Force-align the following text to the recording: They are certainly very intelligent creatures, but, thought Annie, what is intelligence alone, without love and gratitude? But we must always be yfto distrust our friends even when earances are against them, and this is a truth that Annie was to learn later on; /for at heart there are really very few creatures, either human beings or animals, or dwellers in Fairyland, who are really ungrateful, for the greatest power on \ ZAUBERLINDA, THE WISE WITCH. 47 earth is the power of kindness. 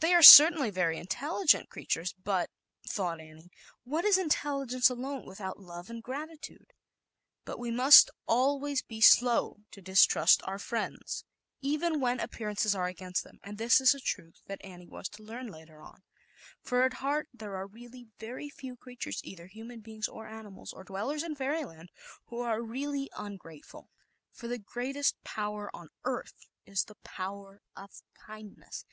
They 0.00 0.12
are 0.12 0.24
certainly 0.24 0.70
very 0.70 0.98
intelligent 0.98 1.68
creatures, 1.70 2.12
but, 2.14 2.50
thought 2.84 3.20
Annie, 3.20 3.52
what 3.84 4.04
is 4.04 4.18
intelligence 4.18 4.90
alone, 4.90 5.24
without 5.24 5.60
love 5.60 5.88
and 5.88 6.02
gratitude? 6.02 6.72
But 7.44 7.60
we 7.60 7.70
must 7.70 8.10
always 8.26 8.82
be 8.82 8.98
yfto 9.00 9.60
distrust 9.70 10.42
our 10.42 10.58
friends 10.58 11.24
even 11.60 12.00
when 12.00 12.18
earances 12.18 12.74
are 12.76 12.88
against 12.88 13.22
them, 13.22 13.38
and 13.44 13.56
this 13.56 13.80
is 13.80 13.94
a 13.94 14.00
truth 14.00 14.40
that 14.48 14.64
Annie 14.64 14.88
was 14.88 15.08
to 15.10 15.22
learn 15.22 15.46
later 15.46 15.80
on; 15.80 16.02
/for 16.64 16.84
at 16.84 16.94
heart 16.94 17.28
there 17.32 17.54
are 17.54 17.68
really 17.68 18.08
very 18.18 18.50
few 18.50 18.74
creatures, 18.76 19.20
either 19.22 19.46
human 19.46 19.78
beings 19.78 20.08
or 20.08 20.26
animals, 20.26 20.72
or 20.72 20.82
dwellers 20.82 21.22
in 21.22 21.36
Fairyland, 21.36 21.92
who 22.24 22.40
are 22.40 22.60
really 22.62 23.08
ungrateful, 23.16 23.90
for 24.32 24.48
the 24.48 24.58
greatest 24.58 25.22
power 25.22 25.70
on 25.72 25.86
\ 25.86 25.86
ZAUBERLINDA, 26.02 26.02
THE 26.02 26.10
WISE 26.10 26.24
WITCH. 26.26 26.30
47 26.66 26.66
earth 26.66 26.74
is 26.80 26.84
the 26.86 26.96
power 27.04 27.62
of 27.76 28.02
kindness. 28.14 28.84